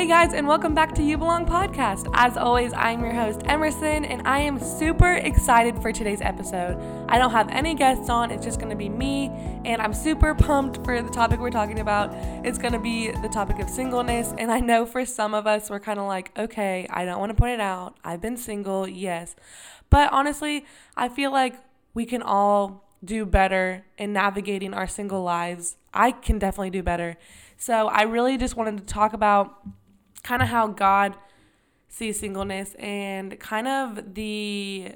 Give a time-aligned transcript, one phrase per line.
[0.00, 2.10] Hey guys, and welcome back to You Belong Podcast.
[2.14, 6.78] As always, I'm your host, Emerson, and I am super excited for today's episode.
[7.06, 9.26] I don't have any guests on, it's just gonna be me,
[9.66, 12.14] and I'm super pumped for the topic we're talking about.
[12.46, 15.80] It's gonna be the topic of singleness, and I know for some of us, we're
[15.80, 17.98] kind of like, okay, I don't wanna point it out.
[18.02, 19.36] I've been single, yes.
[19.90, 20.64] But honestly,
[20.96, 21.56] I feel like
[21.92, 25.76] we can all do better in navigating our single lives.
[25.92, 27.18] I can definitely do better.
[27.58, 29.58] So I really just wanted to talk about
[30.20, 31.14] kind of how God
[31.88, 34.92] sees singleness and kind of the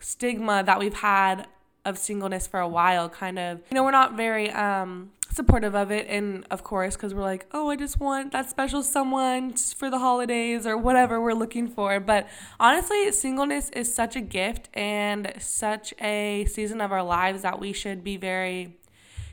[0.00, 1.46] stigma that we've had
[1.84, 5.92] of singleness for a while kind of you know we're not very um supportive of
[5.92, 6.06] it.
[6.08, 9.98] And of course because we're like oh i just want that special someone for the
[9.98, 12.00] holidays or whatever we're looking for.
[12.00, 12.26] But
[12.58, 17.72] honestly singleness is such a gift and such a season of our lives that we
[17.72, 18.76] should be very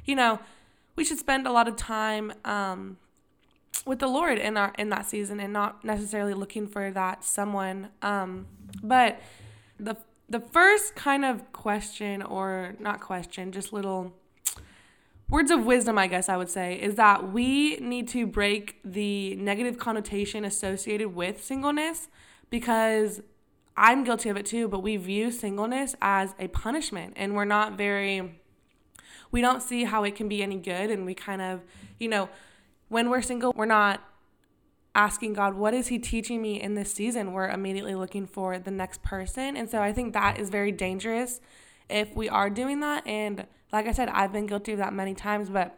[0.06, 0.40] you know
[0.96, 2.98] we should spend a lot of time um
[3.86, 7.90] with the Lord in our in that season and not necessarily looking for that someone.
[8.02, 8.48] Um,
[8.84, 9.20] but
[9.80, 9.98] the
[10.30, 14.14] the first kind of question or not question, just little
[15.30, 19.36] words of wisdom, I guess I would say, is that we need to break the
[19.36, 22.08] negative connotation associated with singleness
[22.50, 23.22] because
[23.78, 27.78] I'm guilty of it too, but we view singleness as a punishment and we're not
[27.78, 28.40] very
[29.32, 31.62] we don't see how it can be any good and we kind of,
[32.00, 32.30] you know,
[32.88, 34.02] when we're single, we're not
[34.94, 37.34] asking God, what is He teaching me in this season?
[37.34, 39.58] We're immediately looking for the next person.
[39.58, 41.42] And so I think that is very dangerous
[41.90, 43.06] if we are doing that.
[43.06, 45.50] And like I said, I've been guilty of that many times.
[45.50, 45.78] But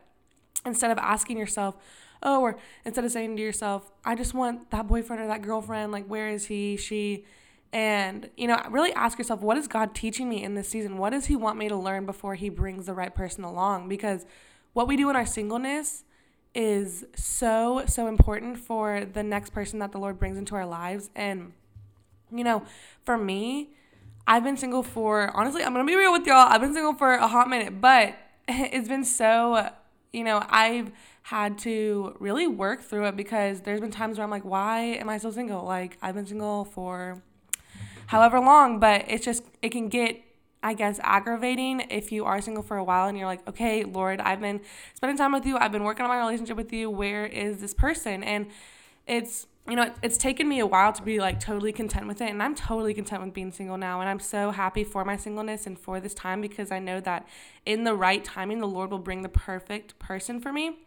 [0.66, 1.76] instead of asking yourself,
[2.22, 5.92] oh, or instead of saying to yourself, I just want that boyfriend or that girlfriend,
[5.92, 7.26] like, where is he, she?
[7.74, 10.98] And, you know, really ask yourself, what is God teaching me in this season?
[10.98, 13.90] What does He want me to learn before He brings the right person along?
[13.90, 14.26] Because
[14.74, 16.06] what we do in our singleness
[16.58, 21.12] is so, so important for the next person that the Lord brings into our lives.
[21.16, 21.54] And,
[22.32, 22.64] you know,
[23.06, 23.70] for me,
[24.26, 26.48] I've been single for, honestly, I'm to be real with y'all.
[26.50, 28.16] I've been single for a hot minute, but
[28.48, 29.70] it's been so,
[30.12, 34.32] you know, I've had to really work through it because there's been times where I'm
[34.32, 35.64] like, why am I still single?
[35.64, 37.22] Like, I've been single for
[38.08, 40.20] however long, but it's just, it can get
[40.64, 44.20] I guess, aggravating if you are single for a while and you're like, okay, Lord,
[44.20, 44.62] I've been
[44.96, 45.58] spending time with you.
[45.58, 46.90] I've been working on my relationship with you.
[46.90, 48.24] Where is this person?
[48.24, 48.48] And
[49.06, 52.30] it's, you know, it's taken me a while to be like totally content with it.
[52.30, 54.02] And I'm totally content with being single now.
[54.02, 57.28] And I'm so happy for my singleness and for this time because I know that
[57.66, 60.80] in the right timing, the Lord will bring the perfect person for me.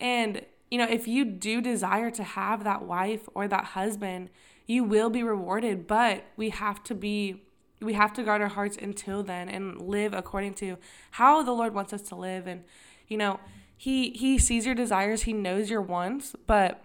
[0.00, 4.30] And, you know, if you do desire to have that wife or that husband,
[4.66, 5.86] you will be rewarded.
[5.86, 7.42] But we have to be
[7.80, 10.76] we have to guard our hearts until then and live according to
[11.12, 12.46] how the Lord wants us to live.
[12.46, 12.64] And,
[13.06, 13.40] you know,
[13.76, 16.82] He He sees your desires, He knows your wants, but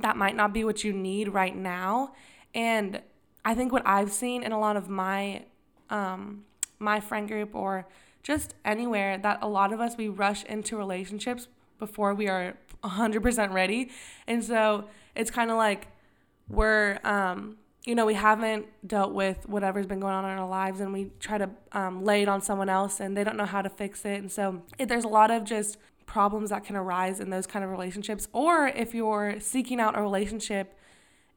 [0.00, 2.12] that might not be what you need right now.
[2.54, 3.00] And
[3.44, 5.44] I think what I've seen in a lot of my
[5.90, 6.44] um,
[6.78, 7.86] my friend group or
[8.22, 11.46] just anywhere that a lot of us we rush into relationships
[11.78, 13.90] before we are 100% ready.
[14.26, 15.88] And so it's kind of like
[16.48, 20.80] we're um, you know, we haven't dealt with whatever's been going on in our lives
[20.80, 23.60] and we try to um, lay it on someone else and they don't know how
[23.60, 24.18] to fix it.
[24.20, 27.64] And so it, there's a lot of just problems that can arise in those kind
[27.64, 28.26] of relationships.
[28.32, 30.78] Or if you're seeking out a relationship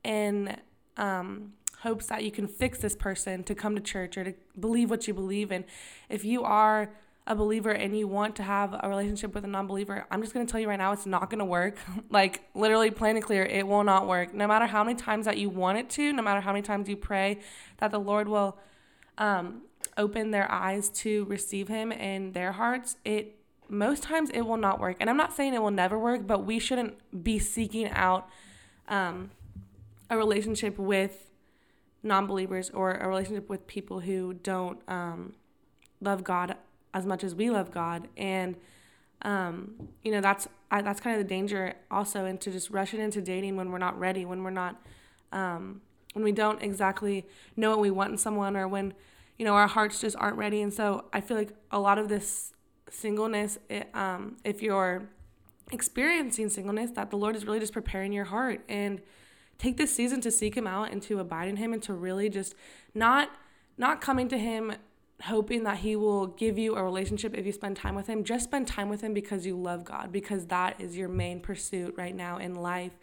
[0.03, 0.55] in
[0.95, 4.89] um, hopes that you can fix this person to come to church or to believe
[4.89, 5.65] what you believe in,
[6.07, 6.91] if you are
[7.27, 10.45] a believer and you want to have a relationship with a non-believer, I'm just going
[10.45, 11.77] to tell you right now it's not going to work.
[12.09, 14.33] like literally plain and clear, it will not work.
[14.33, 16.87] No matter how many times that you want it to, no matter how many times
[16.87, 17.39] you pray
[17.77, 18.57] that the Lord will
[19.17, 19.63] um,
[19.97, 23.35] open their eyes to receive him in their hearts, it
[23.69, 24.97] most times it will not work.
[25.01, 28.29] And I'm not saying it will never work, but we shouldn't be seeking out
[28.87, 29.31] um,
[30.09, 31.29] a relationship with
[32.03, 35.33] non-believers or a relationship with people who don't um,
[35.99, 36.55] love God
[36.97, 38.07] as much as we love God.
[38.17, 38.55] And,
[39.21, 43.21] um, you know, that's, I, that's kind of the danger also into just rushing into
[43.21, 44.81] dating when we're not ready, when we're not,
[45.31, 45.81] um,
[46.13, 47.25] when we don't exactly
[47.55, 48.93] know what we want in someone or when,
[49.37, 50.61] you know, our hearts just aren't ready.
[50.61, 52.53] And so I feel like a lot of this
[52.89, 55.07] singleness, it, um, if you're
[55.71, 59.01] experiencing singleness, that the Lord is really just preparing your heart and
[59.59, 62.29] take this season to seek him out and to abide in him and to really
[62.29, 62.55] just
[62.95, 63.29] not,
[63.77, 64.73] not coming to him
[65.23, 68.23] hoping that he will give you a relationship if you spend time with him.
[68.23, 71.95] Just spend time with him because you love god because that is your main pursuit
[71.97, 72.93] right now in life.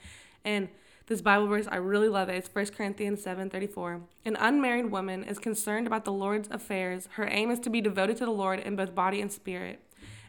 [0.44, 0.68] And
[1.06, 2.36] this bible verse i really love it.
[2.36, 7.08] It's 1 corinthians 7 34 an unmarried woman is concerned about the lord's affairs.
[7.14, 9.80] Her aim is to be devoted to the lord in both body and spirit.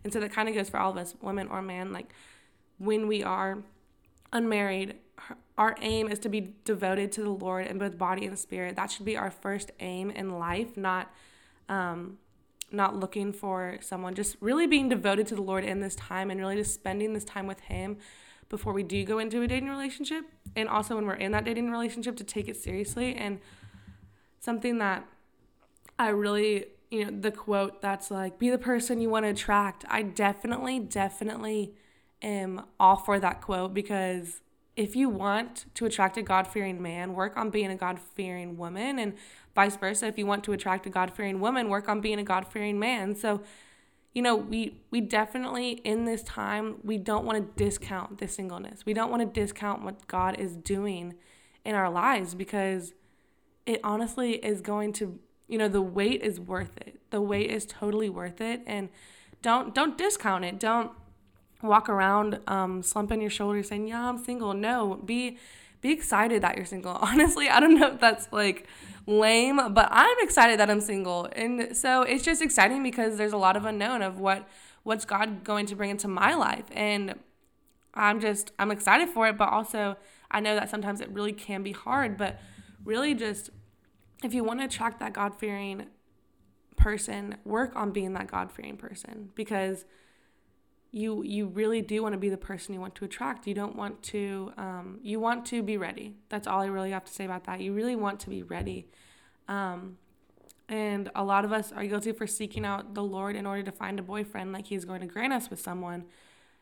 [0.04, 2.14] And so that kind of goes for all of us women or man like
[2.78, 3.60] when we are
[4.34, 4.96] unmarried,
[5.58, 8.76] our aim is to be devoted to the Lord in both body and spirit.
[8.76, 11.12] That should be our first aim in life, not
[11.70, 12.18] um,
[12.72, 16.40] not looking for someone, just really being devoted to the Lord in this time and
[16.40, 17.98] really just spending this time with Him
[18.50, 20.26] before we do go into a dating relationship.
[20.56, 23.16] And also when we're in that dating relationship, to take it seriously.
[23.16, 23.40] And
[24.40, 25.06] something that
[25.98, 29.86] I really, you know, the quote that's like, be the person you want to attract.
[29.90, 31.74] I definitely, definitely
[32.22, 34.42] am all for that quote because
[34.76, 38.58] if you want to attract a God fearing man, work on being a God fearing
[38.58, 39.14] woman, and
[39.54, 40.08] vice versa.
[40.08, 42.78] If you want to attract a God fearing woman, work on being a God fearing
[42.78, 43.16] man.
[43.16, 43.42] So,
[44.14, 48.86] you know, we we definitely in this time we don't want to discount the singleness.
[48.86, 51.16] We don't want to discount what God is doing
[51.64, 52.94] in our lives because
[53.66, 55.18] it honestly is going to,
[55.48, 57.00] you know, the wait is worth it.
[57.10, 58.90] The wait is totally worth it, and
[59.42, 60.60] don't don't discount it.
[60.60, 60.92] Don't
[61.68, 65.38] walk around um, slumping your shoulders saying, "Yeah, I'm single." No, be
[65.82, 66.94] be excited that you're single.
[67.02, 68.68] Honestly, I don't know if that's like
[69.06, 71.30] lame, but I'm excited that I'm single.
[71.34, 74.48] And so it's just exciting because there's a lot of unknown of what
[74.84, 77.16] what's God going to bring into my life and
[77.94, 79.96] I'm just I'm excited for it, but also
[80.32, 82.40] I know that sometimes it really can be hard, but
[82.84, 83.50] really just
[84.24, 85.86] if you want to attract that God-fearing
[86.78, 89.86] person, work on being that God-fearing person because
[90.96, 93.46] you you really do want to be the person you want to attract.
[93.48, 96.16] You don't want to um, you want to be ready.
[96.30, 97.60] That's all I really have to say about that.
[97.60, 98.88] You really want to be ready.
[99.50, 99.98] Um,
[100.70, 103.74] and a lot of us are guilty for seeking out the Lord in order to
[103.74, 106.06] find a boyfriend, like He's going to grant us with someone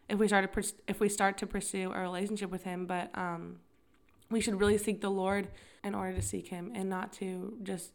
[0.09, 2.87] if we start to pers- if we start to pursue a relationship with Him.
[2.87, 3.59] But um,
[4.31, 5.49] we should really seek the Lord
[5.83, 7.91] in order to seek Him, and not to just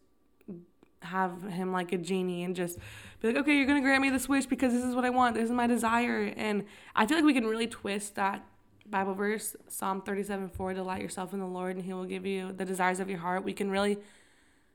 [1.02, 2.78] have him like a genie and just
[3.20, 5.34] be like, okay, you're gonna grant me this wish because this is what I want,
[5.34, 6.32] this is my desire.
[6.36, 6.64] And
[6.94, 8.44] I feel like we can really twist that
[8.86, 12.52] Bible verse, Psalm 37 4, delight yourself in the Lord and he will give you
[12.52, 13.44] the desires of your heart.
[13.44, 13.98] We can really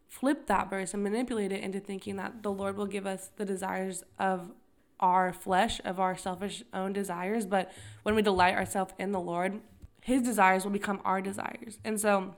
[0.07, 3.45] flip that verse and manipulate it into thinking that the Lord will give us the
[3.45, 4.51] desires of
[4.99, 7.45] our flesh, of our selfish own desires.
[7.45, 7.71] But
[8.03, 9.59] when we delight ourselves in the Lord,
[10.01, 11.79] his desires will become our desires.
[11.83, 12.35] And so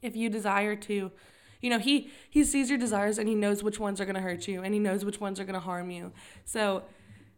[0.00, 1.12] if you desire to
[1.62, 4.20] you know, he he sees your desires and he knows which ones are going to
[4.20, 6.12] hurt you and he knows which ones are going to harm you.
[6.44, 6.82] So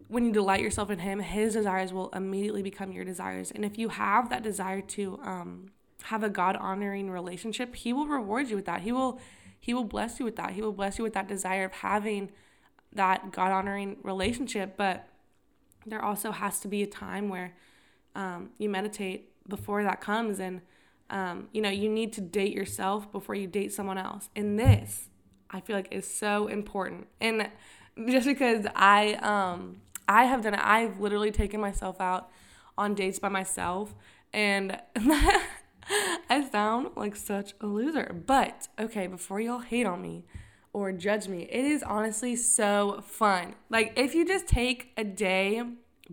[0.09, 3.51] when you delight yourself in him, his desires will immediately become your desires.
[3.51, 5.71] And if you have that desire to um,
[6.05, 8.81] have a God honoring relationship, he will reward you with that.
[8.81, 9.21] He will
[9.61, 10.51] he will bless you with that.
[10.51, 12.31] He will bless you with that desire of having
[12.93, 14.77] that God honoring relationship.
[14.77, 15.07] But
[15.87, 17.55] there also has to be a time where
[18.15, 20.61] um, you meditate before that comes and
[21.11, 24.29] um, you know, you need to date yourself before you date someone else.
[24.35, 25.11] And this,
[25.51, 27.07] I feel like, is so important.
[27.21, 27.49] And
[28.09, 32.31] just because I, um, I have done it, I've literally taken myself out
[32.77, 33.95] on dates by myself,
[34.33, 34.81] and
[36.31, 38.15] I sound like such a loser.
[38.27, 40.25] But okay, before y'all hate on me
[40.73, 43.55] or judge me, it is honestly so fun.
[43.71, 45.63] Like if you just take a day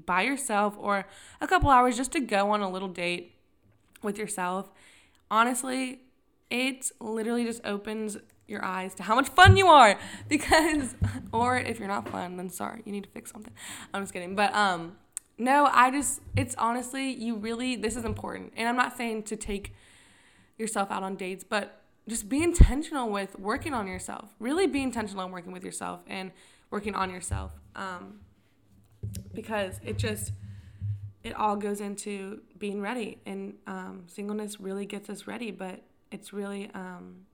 [0.06, 1.06] by yourself or
[1.42, 3.36] a couple hours just to go on a little date
[4.02, 4.72] with yourself,
[5.30, 6.02] honestly,
[6.50, 8.18] it literally just opens
[8.52, 9.98] your eyes to how much fun you are.
[10.28, 10.96] Because
[11.34, 13.54] or if you're not fun then sorry you need to fix something.
[13.94, 14.36] I'm just kidding.
[14.36, 14.98] But um
[15.38, 18.54] no i just it's honestly you really this is important.
[18.56, 19.74] And i'm not saying to take
[20.58, 24.30] yourself out on dates but just be intentional with working on yourself.
[24.40, 26.32] Really be intentional on working with yourself and
[26.70, 27.52] working on yourself.
[27.76, 28.20] Um
[29.34, 30.32] because it just
[31.24, 33.20] it all goes into being ready.
[33.26, 37.26] And um, singleness really gets us ready but it's really um,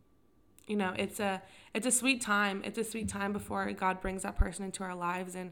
[0.67, 1.41] you know it's a
[1.73, 2.61] it's a sweet time.
[2.63, 5.35] It's a sweet time before god brings that person into our lives.
[5.35, 5.51] And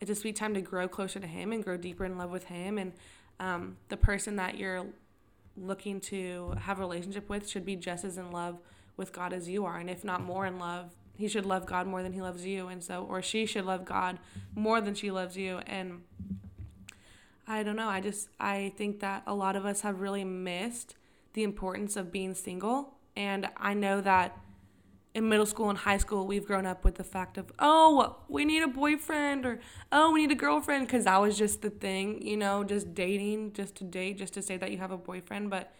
[0.00, 2.44] it's a sweet time to grow closer to him and grow deeper in love with
[2.44, 2.78] him.
[2.78, 2.92] And
[3.40, 4.86] um, the person that you're
[5.56, 8.58] looking to have a relationship with should be just as in love
[8.96, 9.78] with god as you are.
[9.78, 12.68] And if not more in love he should love god more than he loves you.
[12.68, 14.18] And so or she should love god
[14.54, 15.58] more than she loves you.
[15.66, 16.02] And
[17.46, 17.88] I don't know.
[17.88, 20.96] I just I think that a lot of us have really missed
[21.34, 24.36] the importance of being single, and I know that
[25.16, 28.44] in middle school and high school we've grown up with the fact of oh we
[28.44, 29.58] need a boyfriend or
[29.90, 33.50] oh we need a girlfriend because that was just the thing you know just dating
[33.54, 35.72] just to date just to say that you have a boyfriend but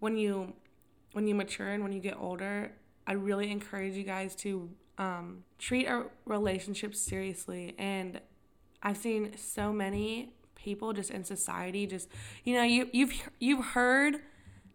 [0.00, 0.52] when you
[1.12, 2.72] when you mature and when you get older
[3.06, 4.68] i really encourage you guys to
[4.98, 8.20] um, treat a relationship seriously and
[8.82, 12.08] i've seen so many people just in society just
[12.44, 14.16] you know you you've you've heard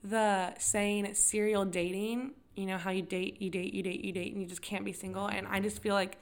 [0.04, 4.32] the saying serial dating you know how you date you date you date you date
[4.32, 6.18] and you just can't be single and i just feel like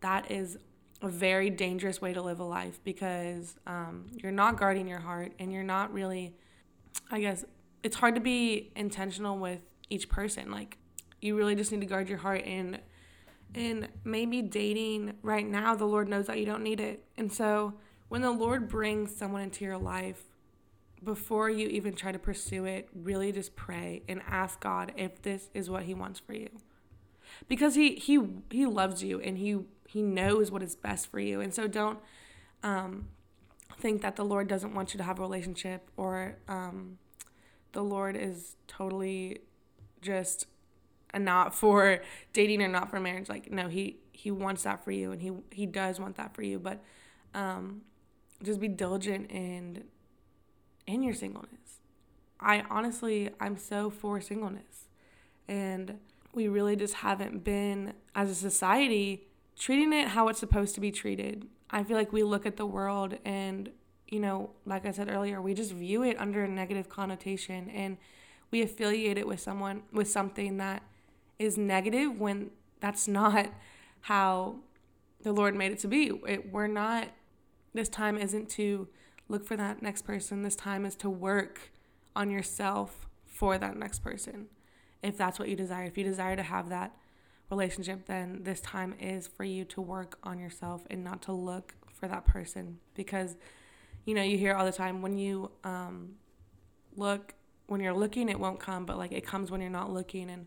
[0.00, 0.56] that is
[1.02, 5.32] a very dangerous way to live a life because um, you're not guarding your heart
[5.38, 6.34] and you're not really
[7.10, 7.44] I guess
[7.82, 10.50] it's hard to be intentional with each person.
[10.50, 10.78] Like
[11.20, 12.80] you really just need to guard your heart and
[13.54, 17.04] and maybe dating right now the Lord knows that you don't need it.
[17.16, 17.74] And so
[18.08, 20.22] when the Lord brings someone into your life,
[21.02, 25.50] before you even try to pursue it, really just pray and ask God if this
[25.54, 26.48] is what he wants for you.
[27.46, 28.18] Because he he
[28.50, 31.40] he loves you and he he knows what is best for you.
[31.40, 31.98] And so don't
[32.62, 33.08] um
[33.78, 36.98] think that the Lord doesn't want you to have a relationship or um
[37.72, 39.40] the Lord is totally
[40.00, 40.46] just
[41.12, 42.00] a not for
[42.32, 43.28] dating or not for marriage.
[43.28, 46.42] Like no, he he wants that for you and he he does want that for
[46.42, 46.82] you, but
[47.34, 47.82] um
[48.42, 49.84] just be diligent and
[50.86, 51.80] in your singleness.
[52.40, 54.88] I honestly, I'm so for singleness.
[55.48, 55.98] And
[56.34, 59.26] we really just haven't been, as a society,
[59.58, 61.46] treating it how it's supposed to be treated.
[61.70, 63.70] I feel like we look at the world and,
[64.06, 67.98] you know, like I said earlier, we just view it under a negative connotation and
[68.50, 70.82] we affiliate it with someone, with something that
[71.38, 73.48] is negative when that's not
[74.02, 74.56] how
[75.22, 76.12] the Lord made it to be.
[76.26, 77.08] It, we're not,
[77.74, 78.88] this time isn't to
[79.28, 80.42] look for that next person.
[80.42, 81.72] This time is to work
[82.16, 84.46] on yourself for that next person.
[85.02, 86.96] If that's what you desire, if you desire to have that
[87.50, 91.74] relationship, then this time is for you to work on yourself and not to look
[91.92, 92.78] for that person.
[92.94, 93.36] Because,
[94.04, 96.14] you know, you hear all the time when you um,
[96.96, 97.34] look,
[97.66, 100.30] when you're looking, it won't come, but like it comes when you're not looking.
[100.30, 100.46] And,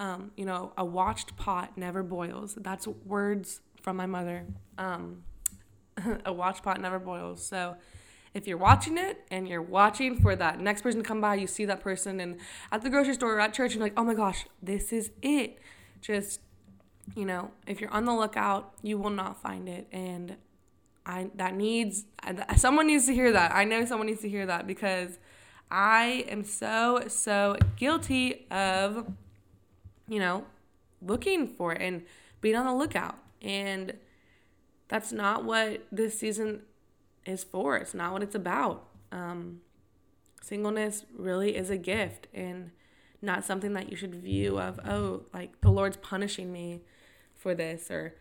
[0.00, 2.56] um, you know, a watched pot never boils.
[2.60, 4.46] That's words from my mother.
[4.76, 5.22] Um,
[6.24, 7.44] a watch pot never boils.
[7.44, 7.76] So,
[8.34, 11.46] if you're watching it and you're watching for that next person to come by, you
[11.46, 12.36] see that person and
[12.72, 15.12] at the grocery store or at church, and you're like, oh my gosh, this is
[15.22, 15.58] it.
[16.00, 16.40] Just,
[17.14, 19.86] you know, if you're on the lookout, you will not find it.
[19.92, 20.36] And
[21.06, 22.06] I that needs
[22.56, 23.52] someone needs to hear that.
[23.54, 25.18] I know someone needs to hear that because
[25.70, 29.06] I am so so guilty of
[30.08, 30.44] you know
[31.02, 32.02] looking for it and
[32.40, 33.94] being on the lookout and
[34.94, 36.62] that's not what this season
[37.26, 37.76] is for.
[37.76, 38.86] It's not what it's about.
[39.10, 39.60] Um,
[40.40, 42.70] singleness really is a gift and
[43.20, 46.82] not something that you should view of oh like the lord's punishing me
[47.34, 48.14] for this or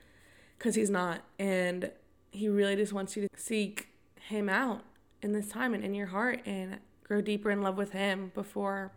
[0.57, 1.91] because he's not and
[2.31, 3.89] he really just wants you to seek
[4.21, 4.81] him out
[5.21, 8.93] in this time and in your heart and grow deeper in love with him before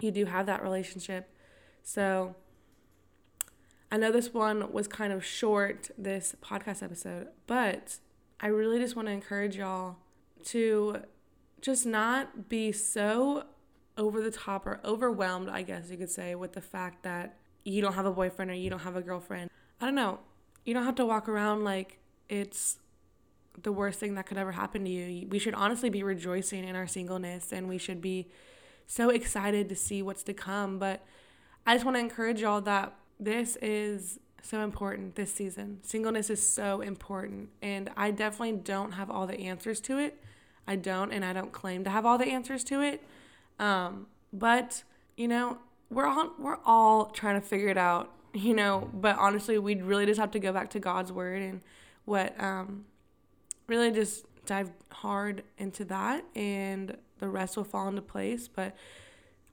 [0.00, 1.28] you do have that relationship
[1.82, 2.36] so
[3.90, 7.98] i know this one was kind of short this podcast episode but
[8.40, 9.96] I really just want to encourage y'all
[10.46, 11.02] to
[11.62, 13.44] just not be so
[13.96, 17.80] over the top or overwhelmed, I guess you could say, with the fact that you
[17.80, 19.50] don't have a boyfriend or you don't have a girlfriend.
[19.80, 20.20] I don't know.
[20.64, 22.78] You don't have to walk around like it's
[23.62, 25.26] the worst thing that could ever happen to you.
[25.28, 28.28] We should honestly be rejoicing in our singleness and we should be
[28.86, 30.78] so excited to see what's to come.
[30.78, 31.02] But
[31.66, 35.78] I just want to encourage y'all that this is so important this season.
[35.82, 37.48] Singleness is so important.
[37.62, 40.20] And I definitely don't have all the answers to it.
[40.66, 43.02] I don't, and I don't claim to have all the answers to it.
[43.58, 44.84] Um, but,
[45.16, 45.58] you know,
[45.90, 50.06] we're all we're all trying to figure it out, you know, but honestly we really
[50.06, 51.60] just have to go back to God's word and
[52.04, 52.84] what um
[53.66, 58.48] really just dive hard into that and the rest will fall into place.
[58.48, 58.76] But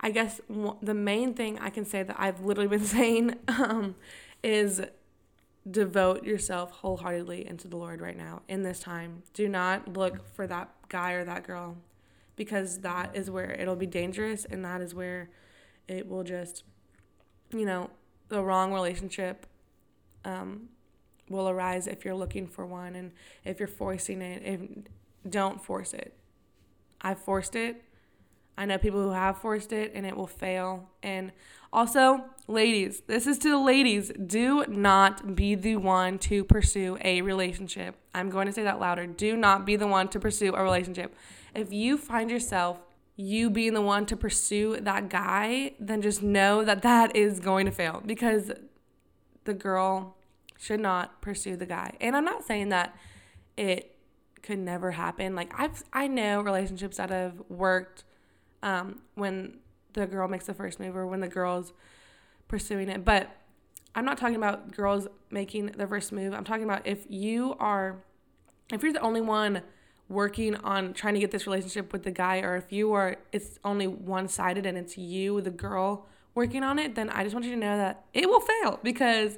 [0.03, 0.41] I guess
[0.81, 3.95] the main thing I can say that I've literally been saying um,
[4.43, 4.81] is
[5.69, 9.24] devote yourself wholeheartedly into the Lord right now in this time.
[9.33, 11.77] Do not look for that guy or that girl
[12.36, 15.29] because that is where it'll be dangerous and that is where
[15.88, 16.63] it will just,
[17.53, 17.89] you know,
[18.27, 19.45] the wrong relationship
[20.25, 20.67] um,
[21.29, 23.13] will arise if you're looking for one and
[23.45, 24.41] if you're forcing it.
[24.43, 26.13] If, don't force it.
[27.00, 27.83] I've forced it.
[28.57, 30.89] I know people who have forced it and it will fail.
[31.01, 31.31] And
[31.72, 34.12] also, ladies, this is to the ladies.
[34.25, 37.95] Do not be the one to pursue a relationship.
[38.13, 39.07] I'm going to say that louder.
[39.07, 41.15] Do not be the one to pursue a relationship.
[41.55, 42.79] If you find yourself
[43.15, 47.65] you being the one to pursue that guy, then just know that that is going
[47.65, 48.51] to fail because
[49.45, 50.15] the girl
[50.57, 51.95] should not pursue the guy.
[52.00, 52.95] And I'm not saying that
[53.57, 53.95] it
[54.41, 55.36] could never happen.
[55.36, 58.03] Like I've I know relationships that have worked
[58.63, 59.58] um, when
[59.93, 61.74] the girl makes the first move or when the girl's
[62.48, 63.05] pursuing it.
[63.05, 63.29] But
[63.93, 66.34] I'm not talking about girls making the first move.
[66.34, 67.98] I'm talking about if you are,
[68.72, 69.62] if you're the only one
[70.10, 73.60] working on trying to get this relationship with the guy, or if you are, it's
[73.63, 77.46] only one sided and it's you, the girl, working on it, then I just want
[77.46, 79.38] you to know that it will fail because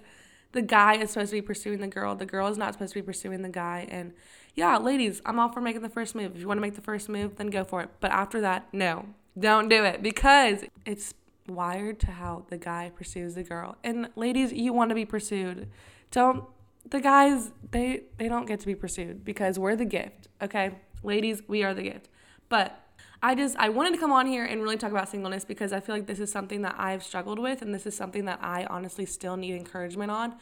[0.56, 2.16] the guy is supposed to be pursuing the girl.
[2.16, 3.88] The girl is not supposed to be pursuing the guy.
[3.92, 4.14] And
[4.56, 6.34] yeah, ladies, I'm all for making the first move.
[6.34, 7.90] If you want to make the first move, then go for it.
[8.00, 9.06] But after that, no,
[9.38, 11.14] don't do it because it's
[11.50, 13.76] wired to how the guy pursues the girl.
[13.84, 15.68] And ladies, you want to be pursued.
[16.10, 16.46] Don't
[16.90, 20.72] the guys they they don't get to be pursued because we're the gift, okay?
[21.04, 22.08] Ladies, we are the gift.
[22.48, 22.82] But
[23.22, 25.80] I just I wanted to come on here and really talk about singleness because I
[25.80, 28.66] feel like this is something that I've struggled with and this is something that I
[28.66, 30.36] honestly still need encouragement on.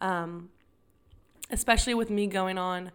[0.00, 0.50] Um
[1.50, 2.92] especially with me going on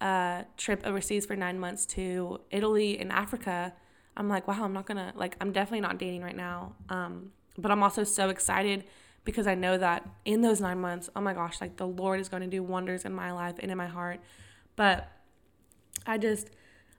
[0.00, 3.74] a trip overseas for 9 months to Italy and Africa
[4.16, 6.74] I'm like, wow, I'm not gonna like I'm definitely not dating right now.
[6.88, 8.84] Um, but I'm also so excited
[9.24, 12.28] because I know that in those nine months, oh my gosh, like the Lord is
[12.28, 14.20] going to do wonders in my life and in my heart.
[14.76, 15.08] But
[16.06, 16.50] I just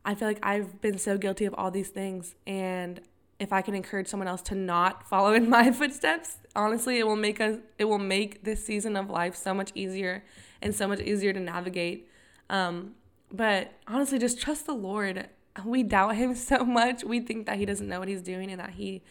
[0.03, 2.99] I feel like I've been so guilty of all these things and
[3.39, 7.15] if I can encourage someone else to not follow in my footsteps, honestly, it will
[7.15, 10.23] make us it will make this season of life so much easier
[10.61, 12.07] and so much easier to navigate.
[12.49, 12.93] Um,
[13.31, 15.27] but honestly, just trust the Lord
[15.65, 17.03] we doubt him so much.
[17.03, 19.01] We think that he doesn't know what he's doing and that he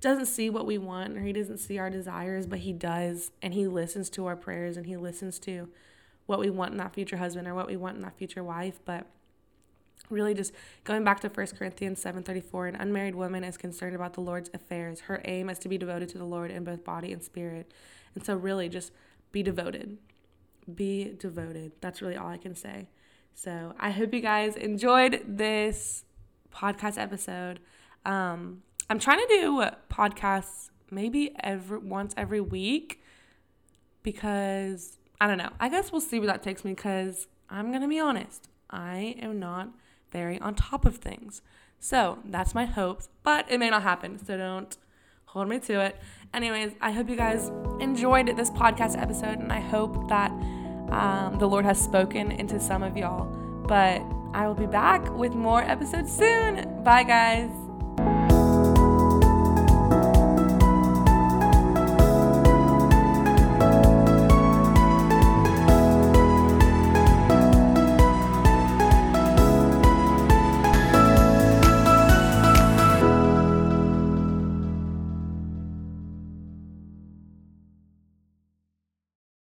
[0.00, 3.30] doesn't see what we want or he doesn't see our desires, but he does.
[3.42, 5.68] And he listens to our prayers and he listens to
[6.26, 8.80] what we want in that future husband or what we want in that future wife.
[8.84, 9.06] But
[10.10, 10.52] really just
[10.84, 15.00] going back to 1 Corinthians 7:34 an unmarried woman is concerned about the Lord's affairs
[15.00, 17.72] her aim is to be devoted to the Lord in both body and spirit
[18.14, 18.92] and so really just
[19.32, 19.98] be devoted
[20.72, 22.88] be devoted that's really all I can say
[23.36, 26.06] so I hope you guys enjoyed this
[26.56, 27.60] podcast episode.
[28.06, 33.02] Um, I'm trying to do podcasts maybe every once every week
[34.02, 35.50] because I don't know.
[35.60, 38.48] I guess we'll see where that takes me because I'm gonna be honest.
[38.70, 39.68] I am not
[40.40, 41.42] on top of things.
[41.78, 44.24] So that's my hopes, but it may not happen.
[44.24, 44.76] So don't
[45.26, 45.96] hold me to it.
[46.32, 50.30] Anyways, I hope you guys enjoyed this podcast episode, and I hope that
[50.90, 53.24] um, the Lord has spoken into some of y'all.
[53.66, 54.02] But
[54.34, 56.82] I will be back with more episodes soon.
[56.82, 57.65] Bye, guys.